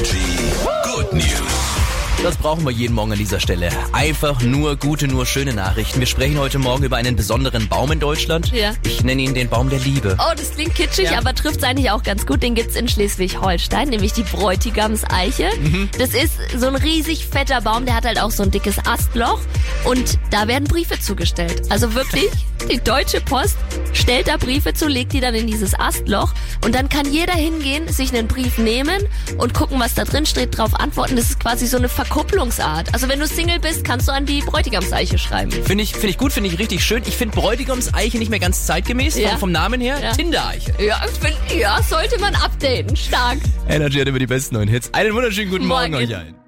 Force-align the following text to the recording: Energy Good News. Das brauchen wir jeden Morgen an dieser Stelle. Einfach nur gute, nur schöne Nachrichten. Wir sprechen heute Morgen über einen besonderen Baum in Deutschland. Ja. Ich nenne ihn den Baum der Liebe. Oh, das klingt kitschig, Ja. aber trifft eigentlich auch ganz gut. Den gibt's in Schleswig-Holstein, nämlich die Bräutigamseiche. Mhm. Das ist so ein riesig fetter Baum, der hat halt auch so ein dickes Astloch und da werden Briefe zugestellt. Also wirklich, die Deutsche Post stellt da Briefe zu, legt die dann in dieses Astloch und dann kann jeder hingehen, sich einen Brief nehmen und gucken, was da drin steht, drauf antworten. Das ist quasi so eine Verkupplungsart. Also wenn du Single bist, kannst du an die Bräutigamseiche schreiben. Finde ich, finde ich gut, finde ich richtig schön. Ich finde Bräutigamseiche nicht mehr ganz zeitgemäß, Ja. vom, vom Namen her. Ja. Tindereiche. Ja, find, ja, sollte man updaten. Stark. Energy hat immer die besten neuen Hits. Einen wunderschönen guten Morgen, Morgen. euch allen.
Energy 0.00 0.16
Good 0.94 1.12
News. 1.12 1.26
Das 2.22 2.34
brauchen 2.38 2.64
wir 2.64 2.70
jeden 2.70 2.94
Morgen 2.94 3.12
an 3.12 3.18
dieser 3.18 3.38
Stelle. 3.38 3.68
Einfach 3.92 4.40
nur 4.40 4.76
gute, 4.76 5.06
nur 5.08 5.26
schöne 5.26 5.52
Nachrichten. 5.52 6.00
Wir 6.00 6.06
sprechen 6.06 6.38
heute 6.38 6.58
Morgen 6.58 6.84
über 6.84 6.96
einen 6.96 7.16
besonderen 7.16 7.68
Baum 7.68 7.92
in 7.92 8.00
Deutschland. 8.00 8.50
Ja. 8.50 8.72
Ich 8.86 9.04
nenne 9.04 9.20
ihn 9.20 9.34
den 9.34 9.50
Baum 9.50 9.68
der 9.68 9.78
Liebe. 9.78 10.16
Oh, 10.18 10.32
das 10.34 10.52
klingt 10.52 10.74
kitschig, 10.74 11.10
Ja. 11.10 11.18
aber 11.18 11.34
trifft 11.34 11.62
eigentlich 11.64 11.90
auch 11.90 12.02
ganz 12.02 12.24
gut. 12.24 12.42
Den 12.42 12.54
gibt's 12.54 12.76
in 12.76 12.88
Schleswig-Holstein, 12.88 13.90
nämlich 13.90 14.14
die 14.14 14.22
Bräutigamseiche. 14.22 15.50
Mhm. 15.60 15.90
Das 15.98 16.10
ist 16.14 16.32
so 16.58 16.66
ein 16.68 16.76
riesig 16.76 17.26
fetter 17.26 17.60
Baum, 17.60 17.84
der 17.84 17.94
hat 17.94 18.06
halt 18.06 18.20
auch 18.20 18.30
so 18.30 18.42
ein 18.42 18.50
dickes 18.50 18.76
Astloch 18.86 19.40
und 19.84 20.18
da 20.30 20.48
werden 20.48 20.64
Briefe 20.64 20.98
zugestellt. 20.98 21.62
Also 21.70 21.94
wirklich, 21.94 22.30
die 22.70 22.78
Deutsche 22.78 23.20
Post 23.20 23.56
stellt 24.00 24.28
da 24.28 24.36
Briefe 24.36 24.74
zu, 24.74 24.88
legt 24.88 25.12
die 25.12 25.20
dann 25.20 25.34
in 25.34 25.46
dieses 25.46 25.78
Astloch 25.78 26.32
und 26.64 26.74
dann 26.74 26.88
kann 26.88 27.10
jeder 27.12 27.34
hingehen, 27.34 27.86
sich 27.88 28.12
einen 28.14 28.26
Brief 28.28 28.58
nehmen 28.58 29.02
und 29.38 29.54
gucken, 29.54 29.78
was 29.78 29.94
da 29.94 30.04
drin 30.04 30.26
steht, 30.26 30.56
drauf 30.56 30.74
antworten. 30.78 31.16
Das 31.16 31.26
ist 31.30 31.40
quasi 31.40 31.66
so 31.66 31.76
eine 31.76 31.88
Verkupplungsart. 31.88 32.92
Also 32.94 33.08
wenn 33.08 33.20
du 33.20 33.26
Single 33.26 33.58
bist, 33.60 33.84
kannst 33.84 34.08
du 34.08 34.12
an 34.12 34.26
die 34.26 34.40
Bräutigamseiche 34.40 35.18
schreiben. 35.18 35.50
Finde 35.52 35.84
ich, 35.84 35.92
finde 35.92 36.08
ich 36.08 36.18
gut, 36.18 36.32
finde 36.32 36.48
ich 36.50 36.58
richtig 36.58 36.82
schön. 36.84 37.02
Ich 37.06 37.16
finde 37.16 37.36
Bräutigamseiche 37.36 38.18
nicht 38.18 38.30
mehr 38.30 38.38
ganz 38.40 38.66
zeitgemäß, 38.66 39.16
Ja. 39.18 39.30
vom, 39.30 39.38
vom 39.38 39.52
Namen 39.52 39.80
her. 39.80 39.98
Ja. 40.02 40.12
Tindereiche. 40.12 40.72
Ja, 40.78 41.00
find, 41.20 41.36
ja, 41.60 41.82
sollte 41.82 42.18
man 42.20 42.34
updaten. 42.34 42.96
Stark. 42.96 43.38
Energy 43.68 43.98
hat 43.98 44.08
immer 44.08 44.18
die 44.18 44.26
besten 44.26 44.54
neuen 44.56 44.68
Hits. 44.68 44.92
Einen 44.94 45.14
wunderschönen 45.14 45.50
guten 45.50 45.66
Morgen, 45.66 45.92
Morgen. 45.92 46.04
euch 46.06 46.16
allen. 46.16 46.40